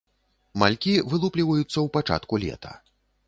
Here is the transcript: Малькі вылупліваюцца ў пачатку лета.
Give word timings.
Малькі 0.63 0.93
вылупліваюцца 1.11 1.73
ў 1.81 1.85
пачатку 1.97 2.33
лета. 2.47 2.71